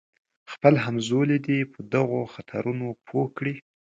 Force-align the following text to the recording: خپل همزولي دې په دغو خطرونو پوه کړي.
خپل 0.51 0.73
همزولي 0.85 1.37
دې 1.45 1.59
په 1.71 1.79
دغو 1.93 2.21
خطرونو 2.33 2.87
پوه 3.07 3.25
کړي. 3.37 3.55